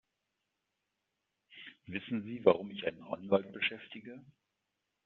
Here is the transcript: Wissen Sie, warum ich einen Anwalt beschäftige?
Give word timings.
Wissen 1.85 2.23
Sie, 2.23 2.43
warum 2.43 2.71
ich 2.71 2.87
einen 2.87 3.03
Anwalt 3.03 3.53
beschäftige? 3.53 4.19